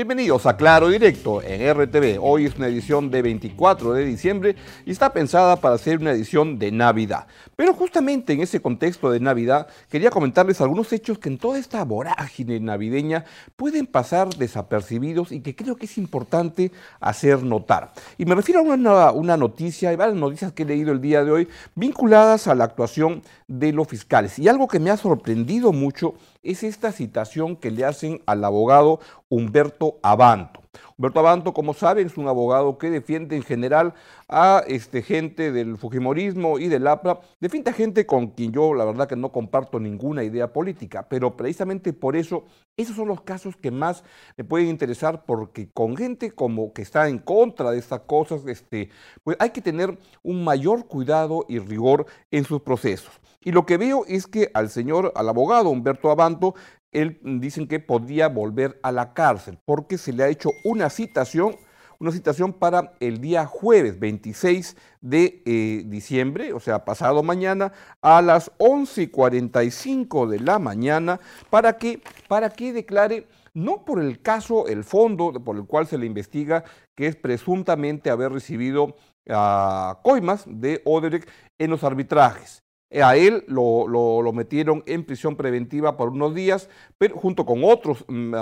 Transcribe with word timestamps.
Bienvenidos 0.00 0.46
a 0.46 0.56
Claro 0.56 0.88
Directo 0.88 1.42
en 1.42 1.60
RTV. 1.74 2.18
Hoy 2.22 2.46
es 2.46 2.56
una 2.56 2.68
edición 2.68 3.10
de 3.10 3.20
24 3.20 3.92
de 3.92 4.06
diciembre 4.06 4.56
y 4.86 4.92
está 4.92 5.12
pensada 5.12 5.56
para 5.56 5.76
ser 5.76 5.98
una 5.98 6.12
edición 6.12 6.58
de 6.58 6.72
Navidad. 6.72 7.26
Pero 7.54 7.74
justamente 7.74 8.32
en 8.32 8.40
ese 8.40 8.62
contexto 8.62 9.10
de 9.10 9.20
Navidad 9.20 9.66
quería 9.90 10.08
comentarles 10.08 10.62
algunos 10.62 10.90
hechos 10.94 11.18
que 11.18 11.28
en 11.28 11.36
toda 11.36 11.58
esta 11.58 11.84
vorágine 11.84 12.58
navideña 12.60 13.26
pueden 13.56 13.86
pasar 13.86 14.30
desapercibidos 14.30 15.32
y 15.32 15.42
que 15.42 15.54
creo 15.54 15.76
que 15.76 15.84
es 15.84 15.98
importante 15.98 16.72
hacer 16.98 17.42
notar. 17.42 17.92
Y 18.16 18.24
me 18.24 18.34
refiero 18.34 18.60
a 18.60 18.62
una, 18.62 19.12
una 19.12 19.36
noticia 19.36 19.92
y 19.92 19.96
varias 19.96 20.16
noticias 20.16 20.52
que 20.52 20.62
he 20.62 20.66
leído 20.66 20.92
el 20.92 21.02
día 21.02 21.24
de 21.24 21.30
hoy 21.30 21.48
vinculadas 21.74 22.46
a 22.46 22.54
la 22.54 22.64
actuación 22.64 23.20
de 23.48 23.74
los 23.74 23.86
fiscales. 23.86 24.38
Y 24.38 24.48
algo 24.48 24.66
que 24.66 24.80
me 24.80 24.88
ha 24.88 24.96
sorprendido 24.96 25.74
mucho 25.74 26.14
es 26.42 26.62
esta 26.62 26.92
citación 26.92 27.56
que 27.56 27.70
le 27.70 27.84
hacen 27.84 28.22
al 28.26 28.44
abogado 28.44 29.00
Humberto 29.28 29.98
Abanto. 30.02 30.60
Humberto 31.00 31.20
Abanto, 31.20 31.54
como 31.54 31.72
saben, 31.72 32.08
es 32.08 32.18
un 32.18 32.28
abogado 32.28 32.76
que 32.76 32.90
defiende 32.90 33.34
en 33.34 33.42
general 33.42 33.94
a 34.28 34.62
este, 34.66 35.00
gente 35.00 35.50
del 35.50 35.78
Fujimorismo 35.78 36.58
y 36.58 36.68
del 36.68 36.86
APRA, 36.86 37.20
defiende 37.40 37.70
a 37.70 37.72
gente 37.72 38.04
con 38.04 38.26
quien 38.32 38.52
yo 38.52 38.74
la 38.74 38.84
verdad 38.84 39.08
que 39.08 39.16
no 39.16 39.32
comparto 39.32 39.80
ninguna 39.80 40.24
idea 40.24 40.52
política, 40.52 41.08
pero 41.08 41.38
precisamente 41.38 41.94
por 41.94 42.16
eso 42.16 42.44
esos 42.76 42.96
son 42.96 43.08
los 43.08 43.22
casos 43.22 43.56
que 43.56 43.70
más 43.70 44.04
me 44.36 44.44
pueden 44.44 44.68
interesar 44.68 45.24
porque 45.24 45.70
con 45.70 45.96
gente 45.96 46.32
como 46.32 46.74
que 46.74 46.82
está 46.82 47.08
en 47.08 47.18
contra 47.18 47.70
de 47.70 47.78
estas 47.78 48.00
cosas, 48.00 48.46
este, 48.46 48.90
pues 49.24 49.38
hay 49.40 49.50
que 49.50 49.62
tener 49.62 49.96
un 50.22 50.44
mayor 50.44 50.86
cuidado 50.86 51.46
y 51.48 51.60
rigor 51.60 52.04
en 52.30 52.44
sus 52.44 52.60
procesos. 52.60 53.20
Y 53.42 53.52
lo 53.52 53.64
que 53.64 53.78
veo 53.78 54.04
es 54.06 54.26
que 54.26 54.50
al 54.52 54.68
señor, 54.68 55.12
al 55.14 55.30
abogado 55.30 55.70
Humberto 55.70 56.10
Abanto, 56.10 56.54
él 56.92 57.20
mm, 57.22 57.40
dicen 57.40 57.66
que 57.66 57.80
podría 57.80 58.28
volver 58.28 58.78
a 58.82 58.92
la 58.92 59.12
cárcel 59.12 59.58
porque 59.64 59.98
se 59.98 60.12
le 60.12 60.24
ha 60.24 60.28
hecho 60.28 60.50
una 60.64 60.90
citación, 60.90 61.56
una 61.98 62.12
citación 62.12 62.52
para 62.52 62.94
el 63.00 63.20
día 63.20 63.46
jueves 63.46 63.98
26 63.98 64.76
de 65.00 65.42
eh, 65.44 65.82
diciembre, 65.86 66.52
o 66.52 66.60
sea, 66.60 66.84
pasado 66.84 67.22
mañana, 67.22 67.72
a 68.00 68.22
las 68.22 68.50
11.45 68.58 70.26
de 70.28 70.40
la 70.40 70.58
mañana, 70.58 71.20
para 71.50 71.76
que, 71.76 72.02
para 72.28 72.50
que 72.50 72.72
declare 72.72 73.26
no 73.52 73.84
por 73.84 74.00
el 74.00 74.22
caso, 74.22 74.68
el 74.68 74.84
fondo 74.84 75.32
por 75.32 75.56
el 75.56 75.66
cual 75.66 75.86
se 75.86 75.98
le 75.98 76.06
investiga, 76.06 76.64
que 76.96 77.06
es 77.06 77.16
presuntamente 77.16 78.10
haber 78.10 78.32
recibido 78.32 78.96
a 79.28 80.00
coimas 80.02 80.44
de 80.46 80.80
Odebrecht 80.84 81.28
en 81.58 81.70
los 81.70 81.84
arbitrajes, 81.84 82.62
a 82.92 83.16
él 83.16 83.44
lo, 83.46 84.32
metieron 84.32 84.82
en 84.86 85.04
prisión 85.04 85.36
preventiva 85.36 85.96
por 85.96 86.08
unos 86.08 86.34
días, 86.34 86.68
pero 86.98 87.16
junto 87.16 87.46
con 87.46 87.62
otros 87.64 88.04
mm, 88.08 88.34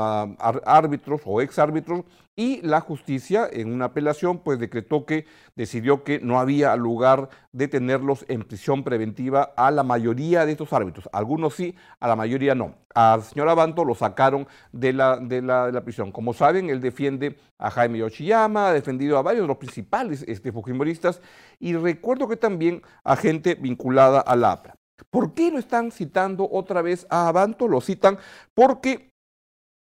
árbitros 0.65 1.21
o 1.25 1.41
exárbitros, 1.41 2.05
y 2.39 2.61
la 2.63 2.81
justicia 2.81 3.49
en 3.53 3.73
una 3.73 3.87
apelación 3.87 4.39
pues 4.39 4.61
decretó 4.61 5.05
que 5.05 5.27
decidió 5.57 6.05
que 6.05 6.21
no 6.21 6.39
había 6.39 6.77
lugar 6.77 7.31
de 7.51 7.67
tenerlos 7.67 8.25
en 8.29 8.45
prisión 8.45 8.85
preventiva 8.85 9.53
a 9.57 9.73
la 9.73 9.83
mayoría 9.83 10.47
de 10.47 10.53
estos 10.53 10.73
árbitros. 10.73 11.09
Algunos 11.13 11.57
sí, 11.57 11.75
a 11.99 12.07
la 12.07 12.15
mayoría 12.15 12.55
no. 12.55 12.77
Al 12.95 13.25
señor 13.25 13.49
Abanto 13.49 13.85
lo 13.85 13.97
sacaron 13.97 14.47
de 14.71 14.93
la, 14.93 15.17
de 15.17 15.43
la, 15.43 15.83
prisión. 15.83 16.13
Como 16.13 16.33
saben, 16.33 16.71
él 16.71 16.81
defiende 16.81 17.37
a 17.59 17.73
Jaime 17.73 17.99
Yoshiyama, 17.99 18.69
ha 18.69 18.73
defendido 18.73 19.19
a 19.19 19.23
varios 19.23 19.43
de 19.43 19.49
los 19.49 19.57
principales 19.57 20.25
este, 20.29 20.53
fujimoristas 20.53 21.21
y 21.59 21.75
recuerdo 21.75 22.29
que 22.29 22.37
también 22.37 22.83
a 23.03 23.17
gente 23.17 23.57
vinculada 23.57 24.21
a 24.21 24.37
la 24.37 24.53
APRA. 24.53 24.77
¿Por 25.11 25.35
qué 25.35 25.51
lo 25.51 25.59
están 25.59 25.91
citando 25.91 26.49
otra 26.49 26.83
vez 26.83 27.05
a 27.11 27.27
Abanto? 27.27 27.67
Lo 27.67 27.81
citan 27.81 28.17
porque 28.55 29.08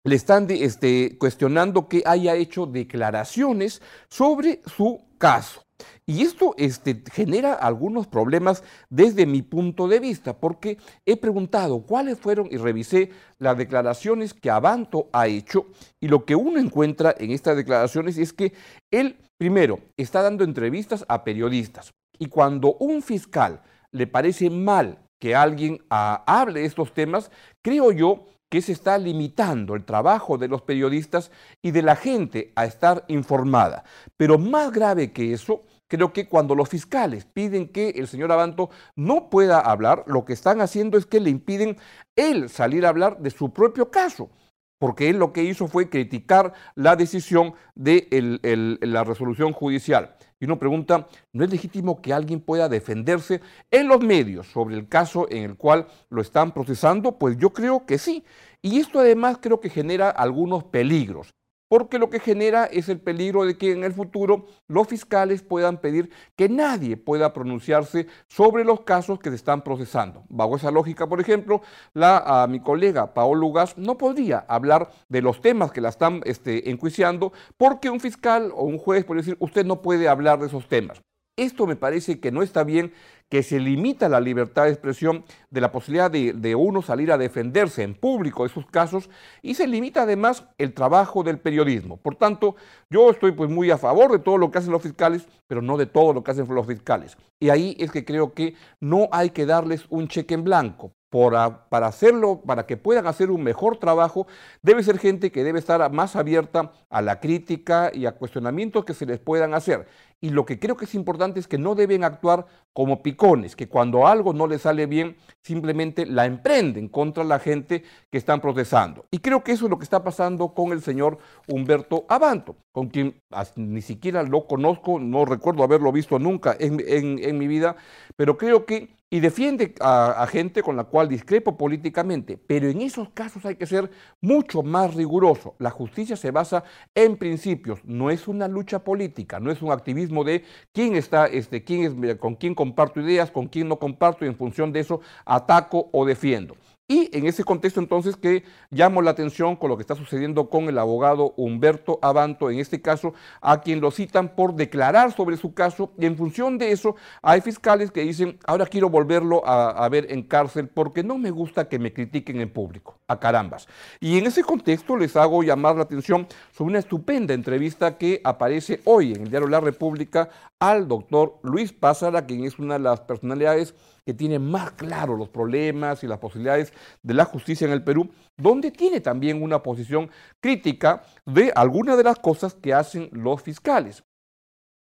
le 0.07 0.15
están 0.15 0.47
este, 0.51 1.19
cuestionando 1.19 1.89
que 1.89 2.03
haya 2.07 2.37
hecho 2.37 2.65
declaraciones 2.65 3.83
sobre 4.09 4.61
su 4.65 5.03
caso. 5.19 5.63
Y 6.07 6.23
esto 6.23 6.55
este, 6.57 7.03
genera 7.13 7.55
algunos 7.55 8.07
problemas 8.07 8.63
desde 8.89 9.27
mi 9.27 9.43
punto 9.43 9.89
de 9.89 9.99
vista, 9.99 10.39
porque 10.39 10.79
he 11.05 11.17
preguntado 11.17 11.83
cuáles 11.83 12.19
fueron 12.19 12.49
y 12.51 12.57
revisé 12.57 13.11
las 13.39 13.59
declaraciones 13.59 14.33
que 14.33 14.49
Abanto 14.49 15.11
ha 15.13 15.27
hecho, 15.27 15.67
y 16.01 16.07
lo 16.07 16.25
que 16.25 16.37
uno 16.37 16.61
encuentra 16.61 17.13
en 17.19 17.33
estas 17.33 17.57
declaraciones 17.57 18.17
es 18.17 18.33
que 18.33 18.53
él, 18.93 19.17
primero, 19.37 19.81
está 19.97 20.23
dando 20.23 20.45
entrevistas 20.45 21.05
a 21.09 21.25
periodistas, 21.25 21.93
y 22.17 22.27
cuando 22.27 22.75
un 22.75 23.03
fiscal 23.03 23.61
le 23.91 24.07
parece 24.07 24.51
mal 24.51 25.01
que 25.21 25.35
alguien 25.35 25.83
ah, 25.91 26.23
hable 26.27 26.61
de 26.61 26.67
estos 26.67 26.95
temas, 26.95 27.31
creo 27.63 27.91
yo 27.91 28.29
que 28.49 28.63
se 28.63 28.73
está 28.73 28.99
limitando 28.99 29.75
el 29.75 29.85
trabajo 29.85 30.39
de 30.39 30.49
los 30.49 30.63
periodistas 30.63 31.31
y 31.63 31.73
de 31.73 31.83
la 31.83 31.97
gente 31.97 32.53
a 32.57 32.65
estar 32.65 33.05
informada. 33.09 33.85
Pero 34.17 34.39
más 34.39 34.73
grave 34.73 35.13
que 35.13 35.33
eso, 35.33 35.65
creo 35.89 36.13
que 36.13 36.29
cuando 36.29 36.55
los 36.55 36.69
fiscales 36.69 37.25
piden 37.25 37.69
que 37.69 37.91
el 37.91 38.07
señor 38.07 38.33
Abanto 38.33 38.71
no 38.95 39.31
pueda 39.31 39.61
hablar, 39.61 40.05
lo 40.07 40.25
que 40.25 40.33
están 40.33 40.61
haciendo 40.61 40.99
es 40.99 41.07
que 41.07 41.21
le 41.21 41.31
impiden 41.31 41.77
él 42.15 42.49
salir 42.49 42.87
a 42.87 42.91
hablar 42.91 43.19
de 43.19 43.31
su 43.31 43.53
propio 43.53 43.91
caso 43.91 44.31
porque 44.79 45.09
él 45.09 45.19
lo 45.19 45.33
que 45.33 45.45
hizo 45.45 45.69
fue 45.69 45.89
criticar 45.89 46.53
la 46.75 46.97
decisión 46.97 47.55
de 47.75 48.79
la 48.81 49.05
resolución 49.05 49.53
judicial. 49.53 50.17
Y 50.39 50.45
uno 50.45 50.59
pregunta, 50.59 51.07
¿no 51.33 51.45
es 51.45 51.51
legítimo 51.51 52.03
que 52.03 52.13
alguien 52.13 52.41
pueda 52.41 52.69
defenderse 52.69 53.41
en 53.71 53.89
los 53.89 54.01
medios 54.01 54.47
sobre 54.49 54.77
el 54.77 54.89
caso 54.89 55.27
en 55.31 55.45
el 55.45 55.57
cual 55.57 55.87
lo 56.11 56.21
están 56.21 56.53
procesando? 56.53 57.19
Pues 57.19 57.39
yo 57.39 57.51
creo 57.51 57.87
que 57.87 57.99
sí. 57.99 58.25
Y 58.61 58.79
esto 58.79 59.01
además 59.01 59.39
creo 59.41 59.61
que 59.61 59.71
genera 59.71 60.11
algunos 60.11 60.65
peligros 60.65 61.35
porque 61.69 61.99
lo 61.99 62.11
que 62.11 62.21
genera 62.21 62.65
es 62.67 62.89
el 62.89 63.01
peligro 63.01 63.45
de 63.45 63.57
que 63.57 63.73
en 63.73 63.85
el 63.85 63.93
futuro 63.93 64.47
los 64.69 64.87
fiscales 64.87 65.43
puedan 65.43 65.79
pedir 65.79 66.11
que 66.37 66.49
nadie 66.49 66.97
pueda 66.97 67.33
pronunciarse 67.33 68.07
sobre 68.29 68.65
los 68.65 68.81
casos 68.81 69.19
que 69.19 69.31
se 69.31 69.37
están 69.37 69.63
procesando. 69.63 70.25
Bajo 70.29 70.57
esa 70.57 70.71
lógica, 70.71 71.07
por 71.07 71.21
ejemplo, 71.21 71.63
la, 71.95 72.47
mi 72.49 72.61
colega 72.61 73.15
Paolo 73.15 73.41
Lugas 73.41 73.77
no 73.77 73.99
podría 73.99 74.45
hablar 74.49 74.91
de 75.09 75.23
los 75.23 75.41
temas 75.41 75.73
que 75.73 75.81
la 75.81 75.89
están 75.89 76.21
este, 76.25 76.71
enjuiciando 76.71 77.33
porque 77.57 77.91
un 77.91 78.01
fiscal 78.01 78.53
o 78.55 78.65
un 78.65 78.79
juez 78.79 79.05
puede 79.05 79.21
decir, 79.21 79.37
usted 79.41 79.65
no 79.65 79.83
puede 79.83 80.09
hablar 80.09 80.39
de 80.41 80.47
esos 80.47 80.69
temas. 80.69 81.03
Esto 81.37 81.67
me 81.67 81.77
parece 81.77 82.19
que 82.19 82.33
no 82.33 82.43
está 82.43 82.65
bien, 82.65 82.95
que 83.29 83.43
se 83.43 83.59
limita 83.59 84.09
la 84.09 84.21
libertad 84.21 84.65
de 84.65 84.71
expresión 84.71 85.25
de 85.51 85.61
la 85.61 85.73
posibilidad 85.73 86.11
de, 86.11 86.55
uno 86.55 86.83
salir 86.83 87.11
a 87.11 87.19
defenderse 87.19 87.83
en 87.83 87.95
público 87.95 88.45
de 88.45 88.49
sus 88.49 88.67
casos 88.67 89.11
y 89.43 89.55
se 89.55 89.67
limita 89.67 90.03
además 90.03 90.45
el 90.59 90.73
trabajo 90.75 91.23
del 91.23 91.39
periodismo. 91.39 91.97
Por 91.97 92.15
tanto, 92.15 92.57
yo 92.89 93.11
estoy 93.11 93.33
pues 93.33 93.51
muy 93.51 93.71
a 93.71 93.79
favor 93.79 94.13
de 94.13 94.21
todo 94.21 94.39
lo 94.39 94.51
que 94.51 94.59
hacen 94.59 94.73
los 94.73 94.83
fiscales, 94.83 95.27
pero 95.47 95.61
no 95.61 95.77
de 95.77 95.87
todo 95.87 96.13
lo 96.13 96.23
que 96.23 96.31
hacen 96.31 96.47
los 96.49 96.67
fiscales. 96.67 97.17
Y 97.41 97.51
ahí 97.51 97.77
es 97.79 97.91
que 97.91 98.05
creo 98.05 98.33
que 98.33 98.55
no 98.81 99.09
hay 99.11 99.31
que 99.31 99.47
darles 99.47 99.87
un 99.91 100.09
cheque 100.09 100.35
en 100.35 100.45
blanco 100.45 100.93
para 101.11 101.87
hacerlo, 101.87 102.43
para 102.45 102.67
que 102.67 102.77
puedan 102.77 103.07
hacer 103.07 103.31
un 103.31 103.43
mejor 103.43 103.79
trabajo, 103.79 104.27
debe 104.63 104.83
ser 104.83 104.99
gente 104.99 105.31
que 105.31 105.45
debe 105.45 105.59
estar 105.59 105.91
más 105.93 106.17
abierta 106.17 106.73
a 106.91 107.01
la 107.01 107.21
crítica 107.21 107.91
y 107.95 108.07
a 108.07 108.13
cuestionamientos 108.13 108.85
que 108.85 108.95
se 108.95 109.07
les 109.07 109.19
puedan 109.19 109.55
hacer. 109.55 109.87
Y 110.21 110.31
lo 110.31 110.47
que 110.47 110.59
creo 110.59 110.77
que 110.77 110.87
es 110.87 110.95
importante 110.95 111.39
es 111.39 111.47
que 111.47 111.59
no 111.59 111.75
deben 111.75 112.03
actuar 112.03 112.47
como 112.73 113.03
picones, 113.03 113.55
que 113.55 113.69
cuando 113.69 114.07
algo 114.07 114.33
no 114.33 114.47
les 114.47 114.63
sale 114.63 114.87
bien, 114.87 115.17
simplemente 115.43 116.07
la 116.07 116.27
emprenden 116.27 116.89
contra 116.89 117.23
la 117.23 117.39
gente 117.39 117.85
que 118.11 118.19
están 118.19 118.41
procesando. 118.41 119.05
Y 119.11 119.19
creo 119.19 119.45
que 119.45 119.53
eso 119.53 119.67
es 119.67 119.71
lo 119.71 119.79
que 119.79 119.85
está 119.85 120.03
pasando 120.03 120.55
con 120.55 120.73
el 120.73 120.83
señor 120.83 121.19
Humberto 121.49 122.05
Abanto, 122.09 122.57
con 122.73 122.89
quien 122.89 123.21
ni 123.57 123.83
siquiera 123.83 124.23
lo 124.23 124.47
conozco, 124.47 124.99
no 124.99 125.25
recuerdo 125.25 125.63
haberlo 125.63 125.93
visto 125.93 126.19
nunca 126.19 126.57
en, 126.59 126.81
en 126.87 127.39
mi 127.39 127.47
vida, 127.47 127.77
pero 128.17 128.37
creo 128.37 128.65
que 128.67 128.96
y 129.09 129.21
defiende 129.21 129.75
a, 129.81 130.27
gente 130.29 130.63
con 130.63 130.77
la 130.77 130.85
cual 130.85 131.09
discrepo 131.09 131.57
políticamente, 131.57 132.37
pero 132.37 132.69
en 132.69 132.81
esos 132.81 133.11
casos 133.11 133.45
hay 133.47 133.55
que 133.55 133.67
ser 133.67 133.91
mucho 134.21 134.63
más 134.65 134.95
riguroso. 134.95 135.55
La 135.59 135.71
justicia 135.71 136.17
se 136.17 136.33
basa 136.33 136.65
en 136.95 137.17
principios, 137.17 137.85
no 137.85 138.11
es 138.11 138.27
una 138.27 138.49
lucha 138.49 138.83
política, 138.83 139.39
no 139.39 139.53
es 139.53 139.63
un 139.63 139.71
activismo 139.71 140.25
de 140.25 140.45
quién 140.73 140.97
está, 140.97 141.27
este, 141.27 141.63
quién 141.63 141.85
es, 141.85 142.17
con 142.17 142.35
quién 142.35 142.55
comparto 142.55 143.01
ideas, 143.01 143.31
con 143.31 143.47
quién 143.47 143.69
no 143.69 143.79
comparto 143.79 144.25
y 144.25 144.29
en 144.29 144.37
función 144.37 144.73
de 144.73 144.81
eso 144.81 145.01
ataco 145.25 145.89
o 145.93 146.05
defiendo. 146.05 146.57
Y 146.89 147.11
en 147.17 147.27
ese 147.27 147.43
contexto 147.43 147.81
entonces 147.81 148.17
que 148.17 148.45
llamo 148.71 149.03
la 149.03 149.11
atención 149.11 149.57
con 149.57 149.71
lo 149.71 149.77
que 149.77 149.81
está 149.81 149.97
sucediendo 149.97 150.49
con 150.49 150.69
el 150.69 150.79
abogado 150.79 151.35
Humberto 151.37 151.99
Abanto, 152.01 152.49
en 152.49 152.61
este 152.61 152.81
caso 152.81 153.13
a 153.41 153.61
quien 153.61 153.81
lo 153.81 153.91
citan 153.91 154.37
por 154.37 154.55
declarar 154.55 155.11
sobre 155.11 155.37
su 155.37 155.53
caso 155.53 155.93
y 155.99 156.07
en 156.07 156.17
función 156.17 156.59
de 156.59 156.71
eso 156.71 156.95
hay 157.23 157.41
fiscales 157.41 157.91
que 157.91 158.03
dicen, 158.03 158.39
ahora 158.47 158.67
quiero 158.67 158.89
volverlo 158.89 159.45
a, 159.45 159.89
ver 159.89 160.13
en 160.13 160.23
cárcel 160.23 160.69
porque 160.69 161.03
no 161.03 161.19
me 161.19 161.33
gusta 161.33 161.69
que 161.69 161.81
me 161.81 161.93
critiquen 161.93 162.41
en 162.41 162.53
público, 162.53 163.01
a 163.09 163.19
carambas. 163.19 163.67
Y 163.99 164.19
en 164.19 164.27
ese 164.27 164.45
contexto 164.45 164.97
les 164.97 165.17
hago 165.17 165.43
llamar 165.43 165.75
la 165.75 165.83
atención 165.83 166.29
sobre 166.53 166.71
una 166.71 166.79
estupenda 166.79 167.35
entrevista 167.35 167.99
que 167.99 168.21
aparece 168.23 168.81
hoy 168.85 169.13
en 169.13 169.23
el 169.23 169.31
diario 169.31 169.49
La 169.49 169.59
República 169.59 170.29
al 170.61 170.87
doctor 170.87 171.41
Luis 171.43 171.73
Pázara, 171.73 172.27
quien 172.27 172.45
es 172.45 172.61
una 172.61 172.75
de 172.75 172.81
las 172.81 173.01
personalidades 173.01 173.75
que 174.07 174.15
tiene 174.15 174.39
más 174.39 174.71
claro 174.73 175.17
los 175.17 175.29
problemas 175.29 176.05
y 176.05 176.07
las 176.07 176.21
posibilidades 176.21 176.73
de 177.03 177.15
la 177.15 177.25
justicia 177.25 177.67
en 177.67 177.73
el 177.73 177.83
Perú, 177.83 178.09
donde 178.37 178.71
tiene 178.71 179.01
también 179.01 179.43
una 179.43 179.65
posición 179.65 180.09
crítica 180.41 181.03
de 181.27 181.53
algunas 181.57 181.97
de 181.97 182.05
las 182.05 182.21
cosas 182.21 182.55
que 182.55 182.73
hacen 182.73 183.11
los 183.13 183.43
fiscales. 183.43 184.05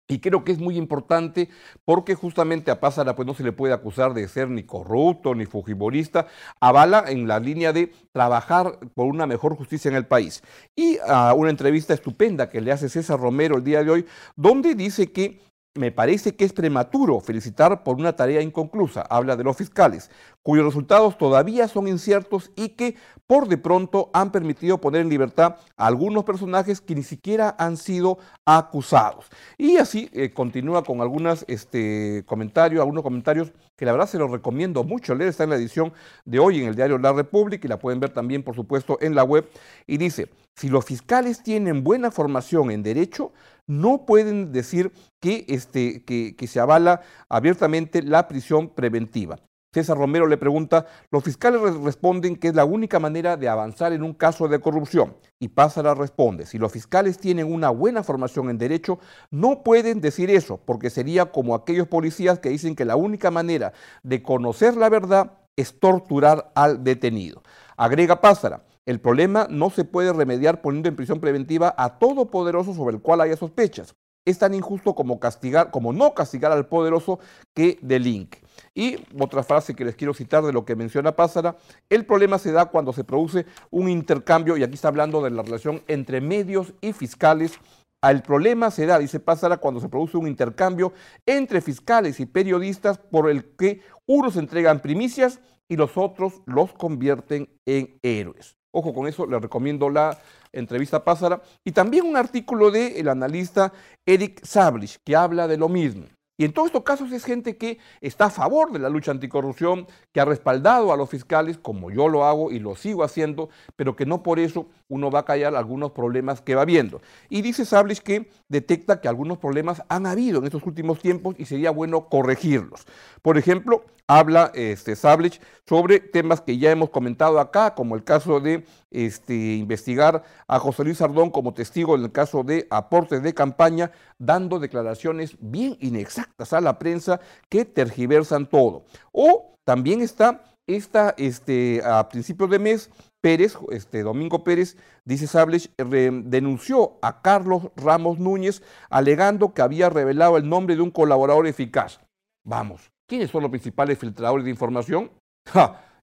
Y 0.08 0.18
creo 0.18 0.42
que 0.44 0.50
es 0.50 0.58
muy 0.58 0.76
importante 0.76 1.48
porque 1.84 2.16
justamente 2.16 2.72
a 2.72 2.80
Pásara 2.80 3.14
pues 3.14 3.24
no 3.24 3.32
se 3.32 3.44
le 3.44 3.52
puede 3.52 3.72
acusar 3.72 4.12
de 4.12 4.26
ser 4.26 4.50
ni 4.50 4.64
corrupto 4.64 5.36
ni 5.36 5.46
fujimorista, 5.46 6.26
avala 6.60 7.04
en 7.06 7.28
la 7.28 7.38
línea 7.38 7.72
de 7.72 7.92
trabajar 8.10 8.80
por 8.94 9.06
una 9.06 9.26
mejor 9.26 9.54
justicia 9.54 9.88
en 9.88 9.94
el 9.94 10.06
país. 10.06 10.42
Y 10.76 10.98
a 11.06 11.32
una 11.32 11.50
entrevista 11.50 11.94
estupenda 11.94 12.50
que 12.50 12.60
le 12.60 12.72
hace 12.72 12.88
César 12.88 13.20
Romero 13.20 13.56
el 13.56 13.64
día 13.64 13.84
de 13.84 13.90
hoy, 13.90 14.06
donde 14.34 14.74
dice 14.74 15.12
que 15.12 15.40
me 15.74 15.90
parece 15.90 16.36
que 16.36 16.44
es 16.44 16.52
prematuro 16.52 17.20
felicitar 17.20 17.82
por 17.82 17.96
una 17.96 18.14
tarea 18.14 18.42
inconclusa, 18.42 19.02
habla 19.02 19.36
de 19.36 19.44
los 19.44 19.56
fiscales, 19.56 20.10
cuyos 20.42 20.66
resultados 20.66 21.16
todavía 21.16 21.66
son 21.66 21.88
inciertos 21.88 22.50
y 22.56 22.70
que 22.70 22.96
por 23.26 23.48
de 23.48 23.56
pronto 23.56 24.10
han 24.12 24.32
permitido 24.32 24.78
poner 24.78 25.00
en 25.00 25.08
libertad 25.08 25.56
a 25.78 25.86
algunos 25.86 26.24
personajes 26.24 26.82
que 26.82 26.94
ni 26.94 27.02
siquiera 27.02 27.56
han 27.58 27.78
sido 27.78 28.18
acusados. 28.44 29.26
Y 29.56 29.78
así 29.78 30.10
eh, 30.12 30.32
continúa 30.34 30.84
con 30.84 31.00
algunos 31.00 31.44
este, 31.48 32.22
comentarios, 32.26 32.80
algunos 32.80 33.02
comentarios 33.02 33.52
que 33.74 33.86
la 33.86 33.92
verdad 33.92 34.08
se 34.08 34.18
los 34.18 34.30
recomiendo 34.30 34.84
mucho 34.84 35.14
leer, 35.14 35.30
está 35.30 35.44
en 35.44 35.50
la 35.50 35.56
edición 35.56 35.94
de 36.26 36.38
hoy 36.38 36.60
en 36.60 36.68
el 36.68 36.76
diario 36.76 36.98
La 36.98 37.14
República 37.14 37.66
y 37.66 37.70
la 37.70 37.78
pueden 37.78 38.00
ver 38.00 38.10
también 38.10 38.42
por 38.42 38.54
supuesto 38.54 38.98
en 39.00 39.14
la 39.14 39.24
web. 39.24 39.48
Y 39.86 39.96
dice, 39.96 40.28
si 40.54 40.68
los 40.68 40.84
fiscales 40.84 41.42
tienen 41.42 41.82
buena 41.82 42.10
formación 42.10 42.70
en 42.70 42.82
derecho, 42.82 43.32
no 43.66 44.04
pueden 44.06 44.52
decir 44.52 44.92
que, 45.20 45.44
este, 45.48 46.04
que, 46.04 46.46
se 46.46 46.60
avala 46.60 47.02
abiertamente 47.28 48.02
la 48.02 48.28
prisión 48.28 48.68
preventiva. 48.68 49.38
César 49.74 49.96
Romero 49.96 50.26
le 50.26 50.36
pregunta, 50.36 50.86
los 51.10 51.24
fiscales 51.24 51.60
responden 51.76 52.36
que 52.36 52.48
es 52.48 52.54
la 52.54 52.66
única 52.66 52.98
manera 52.98 53.38
de 53.38 53.48
avanzar 53.48 53.94
en 53.94 54.02
un 54.02 54.12
caso 54.12 54.46
de 54.46 54.60
corrupción. 54.60 55.16
Y 55.40 55.48
Pásara 55.48 55.94
responde, 55.94 56.44
si 56.44 56.58
los 56.58 56.70
fiscales 56.70 57.16
tienen 57.16 57.50
una 57.50 57.70
buena 57.70 58.02
formación 58.02 58.50
en 58.50 58.58
derecho, 58.58 58.98
no 59.30 59.62
pueden 59.62 60.02
decir 60.02 60.28
eso, 60.28 60.58
porque 60.58 60.90
sería 60.90 61.32
como 61.32 61.54
aquellos 61.54 61.88
policías 61.88 62.38
que 62.38 62.50
dicen 62.50 62.76
que 62.76 62.84
la 62.84 62.96
única 62.96 63.30
manera 63.30 63.72
de 64.02 64.22
conocer 64.22 64.76
la 64.76 64.90
verdad 64.90 65.38
es 65.56 65.80
torturar 65.80 66.52
al 66.54 66.84
detenido. 66.84 67.42
Agrega 67.76 68.20
Pásara, 68.20 68.64
el 68.86 69.00
problema 69.00 69.46
no 69.48 69.70
se 69.70 69.84
puede 69.84 70.12
remediar 70.12 70.60
poniendo 70.60 70.88
en 70.88 70.96
prisión 70.96 71.20
preventiva 71.20 71.74
a 71.78 71.98
todo 71.98 72.30
poderoso 72.30 72.74
sobre 72.74 72.96
el 72.96 73.02
cual 73.02 73.20
haya 73.20 73.36
sospechas. 73.36 73.94
Es 74.24 74.38
tan 74.38 74.54
injusto 74.54 74.94
como 74.94 75.18
castigar, 75.18 75.70
como 75.70 75.92
no 75.92 76.14
castigar 76.14 76.52
al 76.52 76.66
poderoso 76.66 77.18
que 77.54 77.78
delinque. 77.82 78.40
Y 78.74 78.96
otra 79.18 79.42
frase 79.42 79.74
que 79.74 79.84
les 79.84 79.96
quiero 79.96 80.14
citar 80.14 80.44
de 80.44 80.52
lo 80.52 80.64
que 80.64 80.76
menciona 80.76 81.16
Pásara, 81.16 81.56
el 81.90 82.06
problema 82.06 82.38
se 82.38 82.52
da 82.52 82.66
cuando 82.66 82.92
se 82.92 83.04
produce 83.04 83.46
un 83.70 83.88
intercambio, 83.88 84.56
y 84.56 84.62
aquí 84.62 84.74
está 84.74 84.88
hablando 84.88 85.22
de 85.22 85.30
la 85.30 85.42
relación 85.42 85.82
entre 85.88 86.20
medios 86.20 86.72
y 86.80 86.92
fiscales. 86.92 87.58
El 88.00 88.22
problema 88.22 88.70
se 88.70 88.86
da, 88.86 88.98
dice 88.98 89.20
Pásara, 89.20 89.58
cuando 89.58 89.80
se 89.80 89.88
produce 89.88 90.16
un 90.16 90.28
intercambio 90.28 90.92
entre 91.26 91.60
fiscales 91.60 92.20
y 92.20 92.26
periodistas 92.26 92.98
por 92.98 93.28
el 93.28 93.56
que 93.56 93.80
unos 94.06 94.36
entregan 94.36 94.80
primicias 94.80 95.40
y 95.68 95.76
los 95.76 95.96
otros 95.96 96.42
los 96.46 96.72
convierten 96.72 97.48
en 97.66 97.98
héroes. 98.02 98.56
Ojo 98.72 98.94
con 98.94 99.06
eso, 99.06 99.26
les 99.26 99.40
recomiendo 99.40 99.90
la 99.90 100.18
entrevista 100.50 101.04
Pásara 101.04 101.42
y 101.64 101.72
también 101.72 102.06
un 102.06 102.16
artículo 102.16 102.70
del 102.70 103.08
analista 103.08 103.72
Eric 104.06 104.44
Sablich 104.44 104.98
que 105.04 105.14
habla 105.14 105.46
de 105.46 105.58
lo 105.58 105.68
mismo. 105.68 106.06
Y 106.42 106.44
en 106.44 106.52
todos 106.52 106.66
estos 106.66 106.82
casos 106.82 107.12
es 107.12 107.24
gente 107.24 107.56
que 107.56 107.78
está 108.00 108.24
a 108.24 108.30
favor 108.30 108.72
de 108.72 108.80
la 108.80 108.88
lucha 108.88 109.12
anticorrupción, 109.12 109.86
que 110.10 110.18
ha 110.18 110.24
respaldado 110.24 110.92
a 110.92 110.96
los 110.96 111.08
fiscales, 111.08 111.56
como 111.56 111.92
yo 111.92 112.08
lo 112.08 112.24
hago 112.24 112.50
y 112.50 112.58
lo 112.58 112.74
sigo 112.74 113.04
haciendo, 113.04 113.48
pero 113.76 113.94
que 113.94 114.06
no 114.06 114.24
por 114.24 114.40
eso 114.40 114.66
uno 114.88 115.08
va 115.08 115.20
a 115.20 115.24
callar 115.24 115.54
algunos 115.54 115.92
problemas 115.92 116.40
que 116.40 116.56
va 116.56 116.64
viendo. 116.64 117.00
Y 117.28 117.42
dice 117.42 117.64
Sablich 117.64 118.00
que 118.00 118.28
detecta 118.48 119.00
que 119.00 119.06
algunos 119.06 119.38
problemas 119.38 119.84
han 119.88 120.04
habido 120.04 120.40
en 120.40 120.46
estos 120.46 120.64
últimos 120.64 120.98
tiempos 120.98 121.36
y 121.38 121.44
sería 121.44 121.70
bueno 121.70 122.08
corregirlos. 122.08 122.88
Por 123.22 123.38
ejemplo, 123.38 123.84
habla 124.08 124.50
este, 124.54 124.96
Sablich 124.96 125.40
sobre 125.64 126.00
temas 126.00 126.40
que 126.40 126.58
ya 126.58 126.72
hemos 126.72 126.90
comentado 126.90 127.38
acá, 127.38 127.76
como 127.76 127.94
el 127.94 128.02
caso 128.02 128.40
de 128.40 128.64
este, 128.90 129.54
investigar 129.54 130.24
a 130.48 130.58
José 130.58 130.82
Luis 130.82 130.98
Sardón 130.98 131.30
como 131.30 131.54
testigo 131.54 131.94
en 131.94 132.02
el 132.02 132.10
caso 132.10 132.42
de 132.42 132.66
aportes 132.68 133.22
de 133.22 133.32
campaña, 133.32 133.92
dando 134.18 134.58
declaraciones 134.58 135.36
bien 135.38 135.76
inexactas 135.80 136.31
la 136.60 136.78
prensa 136.78 137.20
que 137.48 137.64
tergiversan 137.64 138.46
todo. 138.46 138.84
O 139.12 139.54
también 139.64 140.02
está 140.02 140.42
esta, 140.66 141.14
este, 141.18 141.82
a 141.84 142.08
principios 142.08 142.50
de 142.50 142.58
mes, 142.58 142.90
Pérez, 143.20 143.56
este, 143.70 144.02
Domingo 144.02 144.42
Pérez, 144.42 144.76
dice 145.04 145.26
Sablich, 145.26 145.70
denunció 145.76 146.98
a 147.02 147.22
Carlos 147.22 147.70
Ramos 147.76 148.18
Núñez 148.18 148.62
alegando 148.90 149.54
que 149.54 149.62
había 149.62 149.88
revelado 149.90 150.36
el 150.36 150.48
nombre 150.48 150.74
de 150.74 150.82
un 150.82 150.90
colaborador 150.90 151.46
eficaz. 151.46 152.00
Vamos, 152.44 152.90
¿quiénes 153.06 153.30
son 153.30 153.42
los 153.42 153.50
principales 153.50 153.98
filtradores 153.98 154.44
de 154.44 154.50
información? 154.50 155.10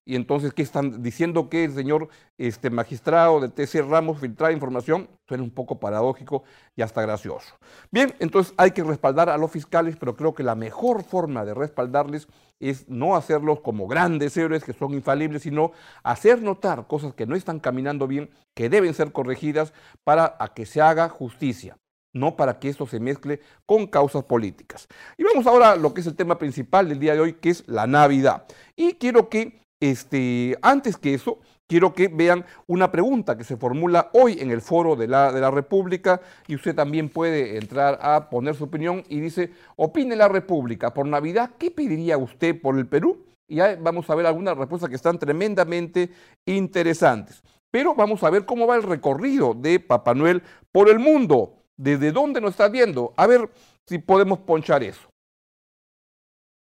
Y 0.04 0.16
entonces, 0.16 0.52
¿qué 0.54 0.62
están 0.62 1.02
diciendo 1.02 1.48
que 1.48 1.64
el 1.64 1.74
señor 1.74 2.08
este, 2.38 2.70
magistrado 2.70 3.40
de 3.40 3.48
TC 3.48 3.82
Ramos 3.88 4.18
filtra 4.18 4.50
información? 4.50 5.08
Suena 5.28 5.44
un 5.44 5.50
poco 5.50 5.78
paradójico 5.78 6.42
y 6.74 6.82
hasta 6.82 7.02
gracioso. 7.02 7.54
Bien, 7.90 8.14
entonces 8.18 8.54
hay 8.56 8.72
que 8.72 8.82
respaldar 8.82 9.28
a 9.28 9.36
los 9.36 9.50
fiscales, 9.50 9.96
pero 9.96 10.16
creo 10.16 10.34
que 10.34 10.42
la 10.42 10.54
mejor 10.54 11.04
forma 11.04 11.44
de 11.44 11.54
respaldarles 11.54 12.28
es 12.58 12.88
no 12.88 13.14
hacerlos 13.14 13.60
como 13.60 13.86
grandes 13.86 14.36
héroes 14.36 14.64
que 14.64 14.72
son 14.72 14.94
infalibles, 14.94 15.42
sino 15.42 15.72
hacer 16.02 16.42
notar 16.42 16.86
cosas 16.86 17.14
que 17.14 17.26
no 17.26 17.36
están 17.36 17.60
caminando 17.60 18.06
bien, 18.06 18.30
que 18.54 18.68
deben 18.68 18.94
ser 18.94 19.12
corregidas 19.12 19.72
para 20.02 20.36
que 20.54 20.66
se 20.66 20.80
haga 20.80 21.08
justicia 21.08 21.76
no 22.12 22.36
para 22.36 22.58
que 22.58 22.68
esto 22.68 22.86
se 22.86 23.00
mezcle 23.00 23.40
con 23.66 23.86
causas 23.86 24.24
políticas. 24.24 24.88
Y 25.16 25.22
vamos 25.22 25.46
ahora 25.46 25.72
a 25.72 25.76
lo 25.76 25.94
que 25.94 26.00
es 26.00 26.06
el 26.06 26.16
tema 26.16 26.38
principal 26.38 26.88
del 26.88 26.98
día 26.98 27.14
de 27.14 27.20
hoy, 27.20 27.34
que 27.34 27.50
es 27.50 27.66
la 27.68 27.86
Navidad. 27.86 28.46
Y 28.76 28.94
quiero 28.94 29.28
que 29.28 29.60
este, 29.80 30.58
antes 30.60 30.96
que 30.98 31.14
eso, 31.14 31.38
quiero 31.66 31.94
que 31.94 32.08
vean 32.08 32.44
una 32.66 32.92
pregunta 32.92 33.36
que 33.36 33.44
se 33.44 33.56
formula 33.56 34.10
hoy 34.12 34.38
en 34.40 34.50
el 34.50 34.60
foro 34.60 34.94
de 34.94 35.08
la, 35.08 35.32
de 35.32 35.40
la 35.40 35.50
República 35.50 36.20
y 36.46 36.54
usted 36.54 36.74
también 36.74 37.08
puede 37.08 37.56
entrar 37.56 37.98
a 38.02 38.28
poner 38.28 38.54
su 38.54 38.64
opinión 38.64 39.02
y 39.08 39.20
dice, 39.20 39.52
opine 39.76 40.16
la 40.16 40.28
República, 40.28 40.92
por 40.92 41.06
Navidad, 41.06 41.52
¿qué 41.58 41.70
pediría 41.70 42.18
usted 42.18 42.60
por 42.60 42.78
el 42.78 42.86
Perú? 42.86 43.24
Y 43.48 43.56
ya 43.56 43.76
vamos 43.80 44.08
a 44.10 44.14
ver 44.14 44.26
algunas 44.26 44.56
respuestas 44.56 44.90
que 44.90 44.96
están 44.96 45.18
tremendamente 45.18 46.10
interesantes. 46.46 47.42
Pero 47.70 47.94
vamos 47.94 48.22
a 48.22 48.30
ver 48.30 48.44
cómo 48.44 48.66
va 48.66 48.76
el 48.76 48.82
recorrido 48.82 49.54
de 49.54 49.80
Papá 49.80 50.14
Noel 50.14 50.42
por 50.72 50.88
el 50.88 50.98
mundo. 50.98 51.54
¿Desde 51.76 52.12
dónde 52.12 52.40
nos 52.40 52.50
está 52.50 52.68
viendo? 52.68 53.14
A 53.16 53.26
ver 53.26 53.48
si 53.88 53.98
podemos 53.98 54.40
ponchar 54.40 54.82
eso. 54.82 55.08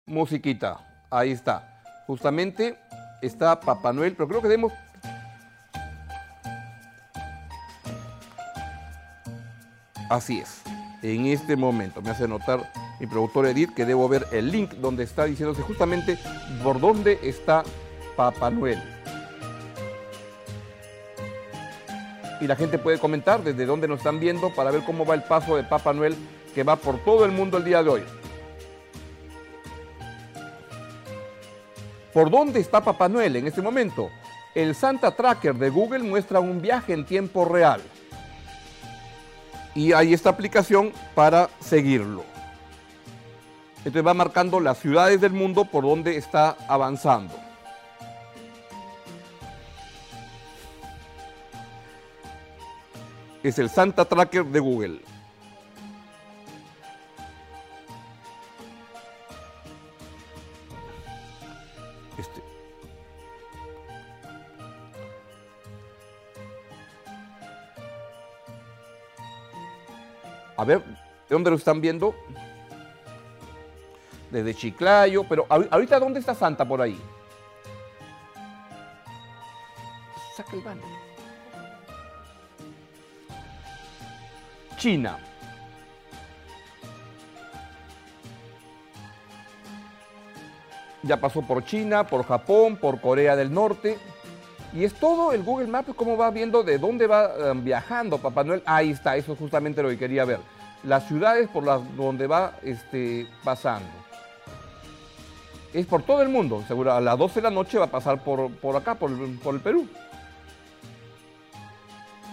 Musiquita, 0.07 1.07
ahí 1.11 1.33
está. 1.33 1.83
Justamente 2.07 2.79
está 3.23 3.59
Papá 3.61 3.93
Noel, 3.93 4.15
pero 4.15 4.29
creo 4.29 4.43
que 4.43 4.49
debemos... 4.49 4.73
Así 10.11 10.39
es, 10.39 10.63
en 11.03 11.27
este 11.27 11.55
momento 11.55 12.01
me 12.01 12.11
hace 12.11 12.27
notar 12.27 12.73
mi 12.99 13.07
productor 13.07 13.47
Edith 13.47 13.75
que 13.75 13.85
debo 13.85 14.09
ver 14.09 14.27
el 14.33 14.51
link 14.51 14.71
donde 14.75 15.05
está 15.05 15.25
diciéndose 15.25 15.63
justamente 15.63 16.19
por 16.63 16.81
dónde 16.81 17.19
está 17.23 17.63
Papá 18.17 18.51
Noel. 18.51 18.83
Y 22.41 22.47
la 22.47 22.57
gente 22.57 22.79
puede 22.79 22.99
comentar 22.99 23.43
desde 23.43 23.67
dónde 23.67 23.89
nos 23.89 23.99
están 23.99 24.19
viendo 24.19 24.51
para 24.55 24.71
ver 24.71 24.83
cómo 24.85 25.05
va 25.05 25.15
el 25.15 25.23
paso 25.25 25.57
de 25.57 25.65
Papá 25.65 25.93
Noel 25.93 26.17
que 26.55 26.63
va 26.63 26.77
por 26.77 26.99
todo 27.05 27.25
el 27.25 27.33
mundo 27.33 27.59
el 27.59 27.65
día 27.65 27.83
de 27.83 27.91
hoy. 27.91 28.03
¿Por 32.13 32.31
dónde 32.31 32.61
está 32.61 32.81
Papá 32.81 33.09
Noel 33.09 33.37
en 33.37 33.47
este 33.47 33.63
momento? 33.63 34.11
El 34.55 34.75
Santa 34.75 35.15
Tracker 35.15 35.55
de 35.55 35.69
Google 35.69 36.01
muestra 36.01 36.41
un 36.41 36.61
viaje 36.61 36.93
en 36.93 37.05
tiempo 37.05 37.45
real. 37.45 37.83
Y 39.75 39.93
hay 39.93 40.15
esta 40.15 40.31
aplicación 40.31 40.93
para 41.15 41.51
seguirlo. 41.61 42.25
Entonces 43.79 44.07
va 44.07 44.15
marcando 44.15 44.59
las 44.59 44.79
ciudades 44.79 45.21
del 45.21 45.33
mundo 45.33 45.65
por 45.65 45.85
donde 45.85 46.17
está 46.17 46.57
avanzando. 46.67 47.35
Es 53.43 53.59
el 53.59 53.71
Santa 53.71 54.05
Tracker 54.05 54.45
de 54.47 54.59
Google. 54.59 55.01
A 70.59 70.65
ver, 70.65 70.83
¿de 70.83 70.95
dónde 71.29 71.51
lo 71.51 71.57
están 71.57 71.81
viendo? 71.81 72.17
Desde 74.29 74.53
Chiclayo, 74.57 75.23
pero 75.23 75.47
ahorita 75.49 76.01
¿dónde 76.01 76.19
está 76.19 76.35
Santa 76.35 76.67
por 76.67 76.83
ahí? 76.83 77.01
Saca 80.37 80.57
el 80.57 80.61
banner. 80.61 80.85
China. 84.77 85.19
Ya 91.05 91.21
pasó 91.21 91.43
por 91.43 91.65
China, 91.65 92.05
por 92.05 92.27
Japón, 92.27 92.77
por 92.79 93.01
Corea 93.01 93.37
del 93.37 93.55
Norte. 93.55 93.97
Y 94.73 94.85
es 94.85 94.95
todo 94.95 95.33
el 95.33 95.43
Google 95.43 95.67
Maps 95.67 95.95
como 95.97 96.17
va 96.17 96.31
viendo 96.31 96.63
de 96.63 96.79
dónde 96.79 97.07
va 97.07 97.25
eh, 97.27 97.53
viajando 97.55 98.19
Papá 98.19 98.45
Noel. 98.45 98.63
Ahí 98.67 98.91
está, 98.91 99.17
eso 99.17 99.33
es 99.33 99.39
justamente 99.39 99.83
lo 99.83 99.89
que 99.89 99.99
quería 99.99 100.25
ver. 100.25 100.41
Las 100.85 101.09
ciudades 101.09 101.49
por 101.49 101.65
las 101.65 101.81
donde 101.97 102.27
va 102.27 102.55
este, 102.63 103.27
pasando. 103.43 103.89
Es 105.73 105.87
por 105.87 106.03
todo 106.03 106.23
el 106.23 106.29
mundo, 106.29 106.63
seguro. 106.67 106.93
A 106.93 107.01
las 107.01 107.19
12 107.19 107.37
de 107.37 107.43
la 107.43 107.51
noche 107.51 107.79
va 107.79 107.87
a 107.87 107.91
pasar 107.91 108.23
por, 108.23 108.51
por 108.53 108.77
acá, 108.77 108.95
por, 108.95 109.11
por 109.39 109.55
el 109.55 109.61
Perú. 109.61 109.89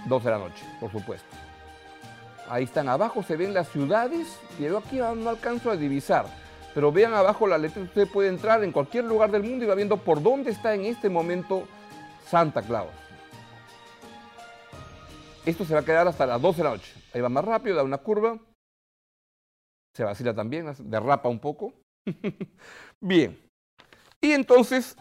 12 0.05 0.25
de 0.25 0.31
la 0.31 0.37
noche, 0.37 0.63
por 0.79 0.91
supuesto. 0.91 1.27
Ahí 2.49 2.65
están, 2.65 2.87
abajo 2.89 3.23
se 3.23 3.35
ven 3.35 3.53
las 3.53 3.69
ciudades, 3.69 4.39
y 4.59 4.63
yo 4.63 4.77
aquí 4.77 4.97
no 4.97 5.29
alcanzo 5.29 5.71
a 5.71 5.75
divisar. 5.75 6.25
Pero 6.73 6.91
vean 6.91 7.13
abajo 7.13 7.47
la 7.47 7.57
letra, 7.57 7.81
usted 7.81 8.07
puede 8.07 8.29
entrar 8.29 8.63
en 8.63 8.71
cualquier 8.71 9.05
lugar 9.05 9.31
del 9.31 9.43
mundo 9.43 9.65
y 9.65 9.67
va 9.67 9.75
viendo 9.75 9.97
por 9.97 10.21
dónde 10.21 10.51
está 10.51 10.75
en 10.75 10.85
este 10.85 11.09
momento 11.09 11.67
Santa 12.25 12.61
Claus. 12.61 12.91
Esto 15.45 15.63
se 15.63 15.73
va 15.73 15.81
a 15.81 15.85
quedar 15.85 16.07
hasta 16.07 16.25
las 16.25 16.41
12 16.41 16.57
de 16.57 16.63
la 16.63 16.69
noche. 16.71 16.93
Ahí 17.13 17.21
va 17.21 17.29
más 17.29 17.45
rápido, 17.45 17.75
da 17.75 17.83
una 17.83 17.99
curva. 17.99 18.39
Se 19.95 20.03
vacila 20.03 20.33
también, 20.33 20.73
derrapa 20.79 21.29
un 21.29 21.39
poco. 21.39 21.73
Bien. 22.99 23.39
Y 24.19 24.31
entonces 24.31 24.97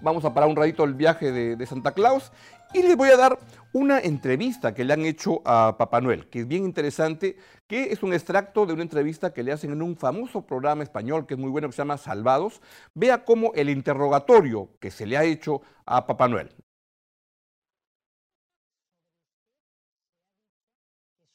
vamos 0.00 0.24
a 0.24 0.32
parar 0.32 0.48
un 0.48 0.56
ratito 0.56 0.84
el 0.84 0.94
viaje 0.94 1.32
de, 1.32 1.56
de 1.56 1.66
Santa 1.66 1.92
Claus 1.92 2.30
y 2.74 2.82
les 2.82 2.96
voy 2.96 3.08
a 3.10 3.16
dar 3.16 3.38
una 3.72 4.00
entrevista 4.00 4.74
que 4.74 4.84
le 4.84 4.92
han 4.92 5.04
hecho 5.04 5.40
a 5.44 5.76
Papá 5.78 6.00
Noel, 6.00 6.28
que 6.28 6.40
es 6.40 6.48
bien 6.48 6.64
interesante, 6.64 7.36
que 7.68 7.92
es 7.92 8.02
un 8.02 8.12
extracto 8.12 8.66
de 8.66 8.72
una 8.72 8.82
entrevista 8.82 9.32
que 9.32 9.44
le 9.44 9.52
hacen 9.52 9.72
en 9.72 9.80
un 9.80 9.96
famoso 9.96 10.42
programa 10.42 10.82
español 10.82 11.24
que 11.26 11.34
es 11.34 11.40
muy 11.40 11.50
bueno, 11.50 11.68
que 11.68 11.72
se 11.72 11.78
llama 11.78 11.98
Salvados. 11.98 12.60
Vea 12.92 13.24
cómo 13.24 13.52
el 13.54 13.70
interrogatorio 13.70 14.70
que 14.80 14.90
se 14.90 15.06
le 15.06 15.16
ha 15.16 15.24
hecho 15.24 15.62
a 15.86 16.04
Papá 16.04 16.28
Noel. 16.28 16.50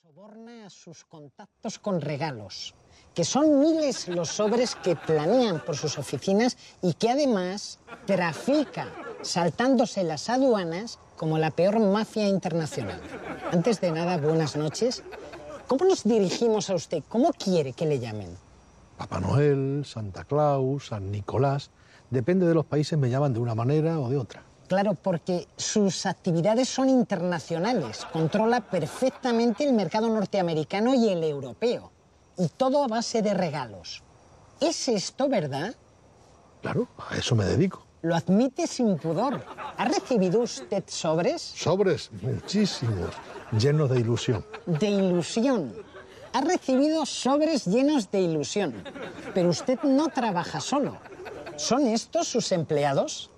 Soborna 0.01 0.65
a 0.65 0.69
sus 0.69 1.05
contactos 1.05 1.79
con 1.79 2.01
regalos, 2.01 2.75
que 3.13 3.23
son 3.23 3.61
miles 3.61 4.09
los 4.09 4.27
sobres 4.27 4.75
que 4.75 4.97
planean 4.97 5.63
por 5.63 5.77
sus 5.77 5.97
oficinas 5.97 6.57
y 6.81 6.93
que 6.95 7.09
además 7.09 7.79
trafica 8.05 8.89
saltándose 9.21 10.03
las 10.03 10.29
aduanas 10.29 10.99
como 11.17 11.37
la 11.37 11.51
peor 11.51 11.79
mafia 11.79 12.27
internacional. 12.27 13.01
Antes 13.51 13.81
de 13.81 13.91
nada, 13.91 14.17
buenas 14.17 14.55
noches. 14.55 15.03
¿Cómo 15.67 15.85
nos 15.85 16.03
dirigimos 16.03 16.69
a 16.69 16.75
usted? 16.75 17.03
¿Cómo 17.09 17.31
quiere 17.33 17.73
que 17.73 17.85
le 17.85 17.99
llamen? 17.99 18.35
Papá 18.97 19.19
Noel, 19.19 19.83
Santa 19.85 20.23
Claus, 20.23 20.87
San 20.87 21.11
Nicolás. 21.11 21.69
Depende 22.09 22.47
de 22.47 22.53
los 22.53 22.65
países, 22.65 22.97
me 22.97 23.09
llaman 23.09 23.33
de 23.33 23.39
una 23.39 23.55
manera 23.55 23.99
o 23.99 24.09
de 24.09 24.17
otra. 24.17 24.43
Claro, 24.67 24.93
porque 24.93 25.47
sus 25.57 26.05
actividades 26.05 26.69
son 26.69 26.89
internacionales. 26.89 28.05
Controla 28.11 28.61
perfectamente 28.61 29.65
el 29.65 29.73
mercado 29.73 30.09
norteamericano 30.09 30.93
y 30.93 31.09
el 31.09 31.23
europeo. 31.23 31.91
Y 32.37 32.47
todo 32.49 32.83
a 32.83 32.87
base 32.87 33.21
de 33.21 33.33
regalos. 33.33 34.03
¿Es 34.61 34.87
esto 34.87 35.27
verdad? 35.27 35.75
Claro, 36.61 36.87
a 37.09 37.17
eso 37.17 37.35
me 37.35 37.45
dedico. 37.45 37.88
Lo 38.01 38.15
admite 38.15 38.65
sin 38.67 38.97
pudor. 38.97 39.43
¿Ha 39.77 39.85
recibido 39.85 40.41
usted 40.41 40.83
sobres? 40.87 41.41
Sobres, 41.41 42.09
muchísimos, 42.21 43.09
llenos 43.51 43.89
de 43.89 43.99
ilusión. 43.99 44.45
De 44.65 44.87
ilusión. 44.87 45.73
Ha 46.33 46.41
recibido 46.41 47.05
sobres 47.05 47.65
llenos 47.65 48.09
de 48.11 48.21
ilusión. 48.21 48.73
Pero 49.33 49.49
usted 49.49 49.79
no 49.83 50.07
trabaja 50.09 50.61
solo. 50.61 50.97
¿Son 51.57 51.87
estos 51.87 52.27
sus 52.27 52.51
empleados? 52.53 53.29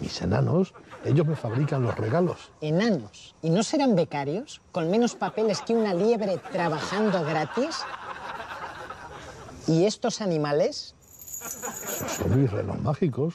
Mis 0.00 0.20
enanos, 0.20 0.74
ellos 1.04 1.26
me 1.26 1.36
fabrican 1.36 1.82
los 1.82 1.96
regalos. 1.96 2.50
¿Enanos? 2.60 3.34
¿Y 3.42 3.50
no 3.50 3.62
serán 3.62 3.94
becarios? 3.94 4.60
¿Con 4.72 4.90
menos 4.90 5.14
papeles 5.14 5.60
que 5.62 5.74
una 5.74 5.94
liebre 5.94 6.38
trabajando 6.52 7.24
gratis? 7.24 7.78
¿Y 9.66 9.84
estos 9.84 10.20
animales? 10.20 10.94
son 12.18 12.40
mis 12.40 12.50
renos 12.50 12.80
mágicos. 12.80 13.34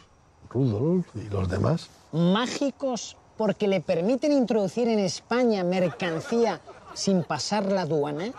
Rudolf 0.58 1.06
y 1.16 1.30
los 1.30 1.48
demás. 1.50 1.90
Mágicos 2.12 3.16
porque 3.38 3.68
le 3.68 3.82
permiten 3.82 4.32
introducir 4.32 4.88
en 4.88 5.00
España 5.00 5.64
mercancía 5.64 6.60
sin 6.96 7.24
pasar 7.24 7.72
la 7.72 7.82
aduana. 7.82 8.32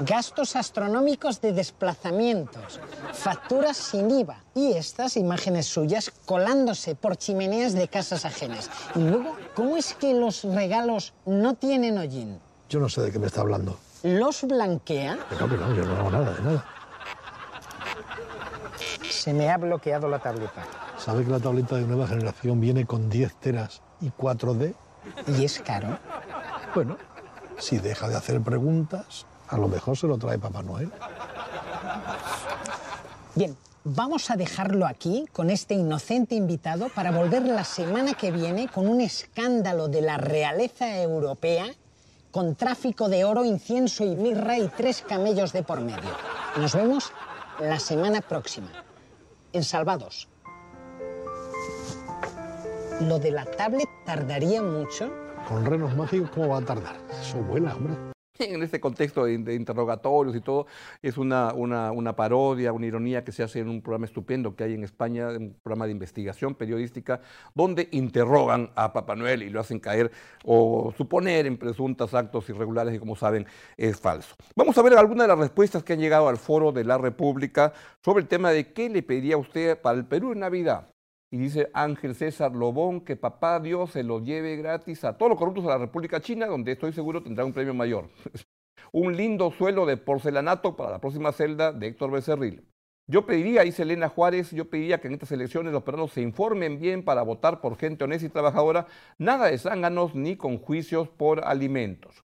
Gastos 0.00 0.54
astronómicos 0.54 1.40
de 1.40 1.52
desplazamientos, 1.52 2.78
facturas 3.12 3.76
sin 3.76 4.08
IVA 4.10 4.36
y 4.54 4.72
estas 4.72 5.16
imágenes 5.16 5.66
suyas 5.66 6.12
colándose 6.24 6.94
por 6.94 7.16
chimeneas 7.16 7.72
de 7.72 7.88
casas 7.88 8.24
ajenas. 8.24 8.70
Y 8.94 9.00
luego, 9.00 9.36
¿cómo 9.54 9.76
es 9.76 9.94
que 9.94 10.14
los 10.14 10.44
regalos 10.44 11.12
no 11.26 11.54
tienen 11.54 11.98
hollín? 11.98 12.38
Yo 12.68 12.78
no 12.78 12.88
sé 12.88 13.02
de 13.02 13.10
qué 13.10 13.18
me 13.18 13.26
está 13.26 13.40
hablando. 13.40 13.76
¿Los 14.04 14.44
blanquea? 14.44 15.18
No, 15.38 15.46
no, 15.48 15.74
yo 15.74 15.84
no 15.84 15.96
hago 15.96 16.10
nada, 16.10 16.32
de 16.34 16.42
nada. 16.42 16.64
Se 19.10 19.34
me 19.34 19.50
ha 19.50 19.58
bloqueado 19.58 20.08
la 20.08 20.20
tableta. 20.20 20.64
¿Sabe 21.04 21.24
que 21.24 21.30
la 21.32 21.40
tableta 21.40 21.74
de 21.74 21.82
nueva 21.82 22.06
generación 22.06 22.60
viene 22.60 22.86
con 22.86 23.10
10 23.10 23.34
teras 23.40 23.82
y 24.00 24.10
4D? 24.10 24.72
¿Y 25.36 25.44
es 25.44 25.58
caro? 25.58 25.98
Bueno, 26.76 26.96
si 27.58 27.78
deja 27.78 28.08
de 28.08 28.14
hacer 28.14 28.40
preguntas, 28.40 29.26
a 29.48 29.58
lo 29.58 29.66
mejor 29.66 29.96
se 29.96 30.06
lo 30.06 30.16
trae 30.16 30.38
Papá 30.38 30.62
Noel. 30.62 30.92
Bien, 33.34 33.56
vamos 33.82 34.30
a 34.30 34.36
dejarlo 34.36 34.86
aquí 34.86 35.26
con 35.32 35.50
este 35.50 35.74
inocente 35.74 36.36
invitado 36.36 36.88
para 36.88 37.10
volver 37.10 37.42
la 37.42 37.64
semana 37.64 38.14
que 38.14 38.30
viene 38.30 38.68
con 38.68 38.86
un 38.86 39.00
escándalo 39.00 39.88
de 39.88 40.02
la 40.02 40.18
realeza 40.18 41.00
europea 41.02 41.66
con 42.30 42.54
tráfico 42.54 43.08
de 43.08 43.24
oro, 43.24 43.44
incienso 43.44 44.04
y 44.04 44.14
mirra 44.14 44.56
y 44.56 44.68
tres 44.68 45.02
camellos 45.02 45.52
de 45.52 45.64
por 45.64 45.80
medio. 45.80 46.10
Nos 46.58 46.76
vemos 46.76 47.12
la 47.58 47.80
semana 47.80 48.20
próxima 48.20 48.70
en 49.52 49.64
Salvados. 49.64 50.28
¿Lo 53.08 53.18
de 53.18 53.32
la 53.32 53.44
tablet 53.44 53.88
tardaría 54.06 54.62
mucho? 54.62 55.12
Con 55.48 55.66
renos 55.66 55.96
mágicos, 55.96 56.30
¿cómo 56.30 56.50
va 56.50 56.58
a 56.58 56.64
tardar? 56.64 56.96
Eso 57.20 57.38
vuela, 57.38 57.74
hombre. 57.74 57.94
En 58.38 58.62
este 58.62 58.80
contexto 58.80 59.24
de, 59.24 59.54
interrogatorios 59.54 60.36
y 60.36 60.40
todo, 60.40 60.66
es 61.00 61.18
una, 61.18 61.52
una, 61.52 62.16
parodia, 62.16 62.72
una 62.72 62.86
ironía 62.86 63.24
que 63.24 63.32
se 63.32 63.42
hace 63.42 63.58
en 63.58 63.68
un 63.68 63.82
programa 63.82 64.06
estupendo 64.06 64.54
que 64.54 64.64
hay 64.64 64.74
en 64.74 64.84
España, 64.84 65.28
un 65.30 65.56
programa 65.62 65.86
de 65.86 65.92
investigación 65.92 66.54
periodística, 66.54 67.20
donde 67.54 67.88
interrogan 67.90 68.70
a 68.76 68.92
Papá 68.92 69.16
Noel 69.16 69.42
y 69.42 69.50
lo 69.50 69.60
hacen 69.60 69.80
caer 69.80 70.12
o 70.44 70.94
suponer 70.96 71.46
en 71.46 71.58
presuntos 71.58 72.14
actos 72.14 72.48
irregulares 72.50 72.94
y 72.94 72.98
como 73.00 73.16
saben 73.16 73.46
es 73.76 74.00
falso. 74.00 74.34
Vamos 74.54 74.78
a 74.78 74.82
ver 74.82 74.96
algunas 74.96 75.24
de 75.24 75.28
las 75.28 75.38
respuestas 75.38 75.82
que 75.82 75.92
han 75.92 76.00
llegado 76.00 76.28
al 76.28 76.36
foro 76.36 76.70
de 76.70 76.84
la 76.84 76.98
República 76.98 77.72
sobre 78.00 78.22
el 78.22 78.28
tema 78.28 78.50
de 78.50 78.72
qué 78.72 78.88
le 78.88 79.02
pediría 79.02 79.36
usted 79.36 79.80
para 79.80 79.98
el 79.98 80.04
Perú 80.04 80.32
en 80.32 80.38
Navidad. 80.40 80.92
Y 81.32 81.38
dice 81.38 81.70
Ángel 81.72 82.14
César 82.14 82.54
Lobón 82.54 83.00
que 83.00 83.16
papá 83.16 83.58
Dios 83.58 83.92
se 83.92 84.02
lo 84.02 84.20
lleve 84.20 84.56
gratis 84.56 85.02
a 85.02 85.16
todos 85.16 85.30
los 85.30 85.38
corruptos 85.38 85.64
de 85.64 85.70
la 85.70 85.78
República 85.78 86.20
China, 86.20 86.46
donde 86.46 86.72
estoy 86.72 86.92
seguro 86.92 87.22
tendrá 87.22 87.46
un 87.46 87.54
premio 87.54 87.72
mayor. 87.72 88.10
un 88.92 89.16
lindo 89.16 89.50
suelo 89.50 89.86
de 89.86 89.96
porcelanato 89.96 90.76
para 90.76 90.90
la 90.90 91.00
próxima 91.00 91.32
celda 91.32 91.72
de 91.72 91.86
Héctor 91.86 92.10
Becerril. 92.10 92.68
Yo 93.10 93.24
pediría, 93.24 93.62
dice 93.62 93.82
Elena 93.82 94.10
Juárez, 94.10 94.50
yo 94.50 94.68
pediría 94.68 95.00
que 95.00 95.08
en 95.08 95.14
estas 95.14 95.32
elecciones 95.32 95.72
los 95.72 95.82
peruanos 95.82 96.12
se 96.12 96.20
informen 96.20 96.78
bien 96.78 97.02
para 97.02 97.22
votar 97.22 97.62
por 97.62 97.78
gente 97.78 98.04
honesta 98.04 98.26
y 98.26 98.30
trabajadora, 98.30 98.86
nada 99.16 99.46
de 99.46 99.56
zánganos 99.56 100.14
ni 100.14 100.36
con 100.36 100.58
juicios 100.58 101.08
por 101.08 101.44
alimentos. 101.46 102.22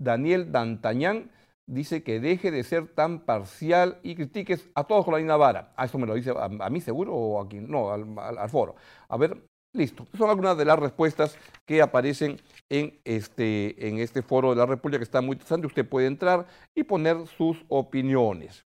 Daniel 0.00 0.50
Dantañán 0.50 1.30
dice 1.68 2.02
que 2.02 2.18
deje 2.18 2.50
de 2.50 2.64
ser 2.64 2.88
tan 2.88 3.20
parcial 3.20 4.00
y 4.02 4.16
critiques 4.16 4.68
a 4.74 4.84
todos 4.84 5.04
con 5.04 5.14
la 5.14 5.20
misma. 5.20 5.72
¿A 5.76 5.84
eso 5.84 5.98
me 5.98 6.06
lo 6.06 6.14
dice 6.14 6.32
a, 6.36 6.70
mí 6.70 6.80
seguro 6.80 7.14
o 7.14 7.40
a 7.40 7.48
quien? 7.48 7.70
No, 7.70 7.90
al, 7.92 8.50
foro. 8.50 8.74
A 9.08 9.16
ver, 9.16 9.40
Listo. 9.74 10.06
Son 10.16 10.30
algunas 10.30 10.56
de 10.56 10.64
las 10.64 10.78
respuestas 10.78 11.36
que 11.66 11.82
aparecen 11.82 12.40
en 12.70 12.98
este, 13.04 13.86
en 13.86 13.98
este 13.98 14.22
foro 14.22 14.50
de 14.50 14.56
la 14.56 14.64
República 14.64 14.98
que 14.98 15.04
está 15.04 15.20
muy 15.20 15.34
interesante. 15.34 15.66
Usted 15.66 15.86
puede 15.86 16.06
entrar 16.06 16.46
y 16.74 16.84
poner 16.84 17.26
sus 17.26 17.62
opiniones. 17.68 18.64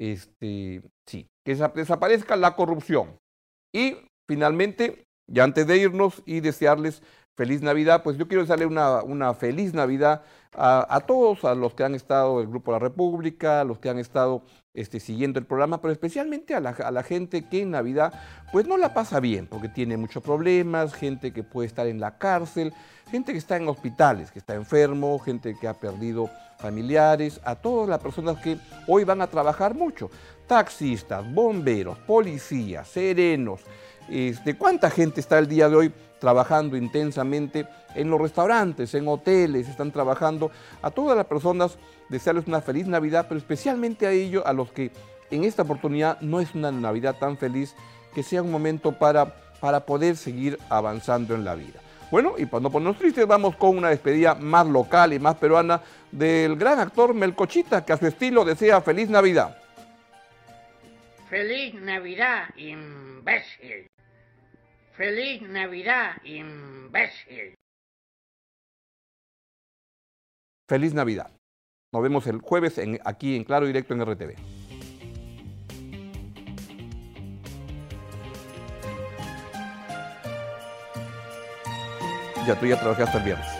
Este, 0.00 0.80
sí, 1.06 1.26
que 1.44 1.54
desaparezca 1.74 2.36
la 2.36 2.56
corrupción. 2.56 3.18
Y 3.70 3.98
finalmente, 4.26 5.04
ya 5.30 5.44
antes 5.44 5.66
de 5.66 5.76
irnos 5.76 6.22
y 6.24 6.40
desearles 6.40 7.02
feliz 7.40 7.62
Navidad, 7.62 8.02
pues 8.02 8.18
yo 8.18 8.28
quiero 8.28 8.42
desearle 8.42 8.66
una, 8.66 9.02
una 9.02 9.32
feliz 9.32 9.72
Navidad 9.72 10.20
a, 10.52 11.00
todos, 11.06 11.42
a 11.46 11.54
los 11.54 11.72
que 11.72 11.84
han 11.84 11.94
estado 11.94 12.42
el 12.42 12.48
Grupo 12.48 12.70
la 12.70 12.78
República, 12.78 13.62
a 13.62 13.64
los 13.64 13.78
que 13.78 13.88
han 13.88 13.98
estado 13.98 14.42
este, 14.74 15.00
siguiendo 15.00 15.38
el 15.38 15.46
programa, 15.46 15.80
pero 15.80 15.90
especialmente 15.90 16.54
a 16.54 16.60
la, 16.60 16.70
a 16.70 16.90
la, 16.90 17.02
gente 17.02 17.48
que 17.48 17.62
en 17.62 17.70
Navidad 17.70 18.12
pues 18.52 18.66
no 18.66 18.76
la 18.76 18.92
pasa 18.92 19.20
bien, 19.20 19.46
porque 19.46 19.70
tiene 19.70 19.96
muchos 19.96 20.22
problemas, 20.22 20.92
gente 20.92 21.32
que 21.32 21.42
puede 21.42 21.66
estar 21.66 21.86
en 21.86 21.98
la 21.98 22.18
cárcel, 22.18 22.74
gente 23.10 23.32
que 23.32 23.38
está 23.38 23.56
en 23.56 23.66
hospitales, 23.68 24.30
que 24.30 24.38
está 24.38 24.54
enfermo, 24.54 25.18
gente 25.18 25.56
que 25.58 25.66
ha 25.66 25.72
perdido 25.72 26.28
familiares, 26.58 27.40
a 27.42 27.54
todas 27.54 27.88
las 27.88 28.00
personas 28.00 28.36
que 28.42 28.58
hoy 28.86 29.04
van 29.04 29.22
a 29.22 29.28
trabajar 29.28 29.74
mucho, 29.74 30.10
taxistas, 30.46 31.24
bomberos, 31.32 31.96
policías, 32.00 32.86
serenos, 32.86 33.62
este, 34.10 34.58
¿cuánta 34.58 34.90
gente 34.90 35.20
está 35.20 35.38
el 35.38 35.46
día 35.46 35.70
de 35.70 35.76
hoy 35.76 35.92
trabajando 36.20 36.76
intensamente 36.76 37.66
en 37.94 38.10
los 38.10 38.20
restaurantes, 38.20 38.94
en 38.94 39.08
hoteles, 39.08 39.68
están 39.68 39.90
trabajando. 39.90 40.50
A 40.82 40.90
todas 40.90 41.16
las 41.16 41.26
personas 41.26 41.78
desearles 42.08 42.46
una 42.46 42.60
feliz 42.60 42.86
Navidad, 42.86 43.26
pero 43.28 43.38
especialmente 43.38 44.06
a 44.06 44.12
ellos, 44.12 44.44
a 44.46 44.52
los 44.52 44.70
que 44.70 44.92
en 45.30 45.44
esta 45.44 45.62
oportunidad 45.62 46.20
no 46.20 46.40
es 46.40 46.54
una 46.54 46.70
Navidad 46.70 47.16
tan 47.18 47.36
feliz, 47.36 47.74
que 48.14 48.22
sea 48.22 48.42
un 48.42 48.50
momento 48.50 48.92
para, 48.92 49.34
para 49.60 49.80
poder 49.86 50.16
seguir 50.16 50.58
avanzando 50.68 51.34
en 51.34 51.44
la 51.44 51.54
vida. 51.54 51.80
Bueno, 52.10 52.34
y 52.36 52.46
para 52.46 52.62
no 52.62 52.70
ponernos 52.70 52.98
tristes, 52.98 53.26
vamos 53.26 53.54
con 53.54 53.78
una 53.78 53.88
despedida 53.88 54.34
más 54.34 54.66
local 54.66 55.12
y 55.12 55.20
más 55.20 55.36
peruana 55.36 55.80
del 56.10 56.56
gran 56.56 56.80
actor 56.80 57.14
Melcochita, 57.14 57.84
que 57.84 57.92
a 57.92 57.96
su 57.96 58.06
estilo 58.06 58.44
desea 58.44 58.80
feliz 58.80 59.08
Navidad. 59.08 59.56
Feliz 61.28 61.74
Navidad, 61.74 62.48
imbécil. 62.56 63.88
Feliz 65.00 65.40
Navidad, 65.40 66.22
imbécil. 66.24 67.54
Feliz 70.68 70.92
Navidad. 70.92 71.32
Nos 71.90 72.02
vemos 72.02 72.26
el 72.26 72.42
jueves 72.42 72.78
aquí 73.06 73.34
en 73.34 73.44
Claro 73.44 73.64
Directo 73.64 73.94
en 73.94 74.04
RTV. 74.04 74.36
Ya 82.46 82.60
tú 82.60 82.66
ya 82.66 82.78
trabajaste 82.78 83.16
el 83.16 83.24
viernes. 83.24 83.59